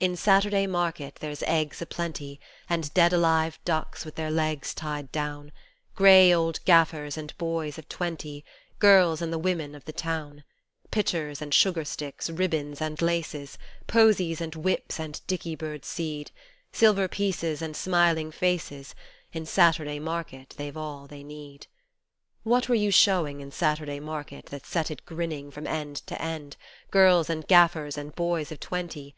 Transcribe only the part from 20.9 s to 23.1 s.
they need. What were you